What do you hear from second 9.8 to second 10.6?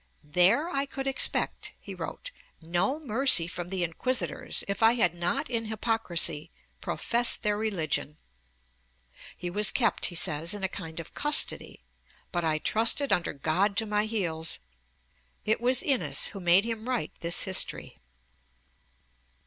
kept, he says,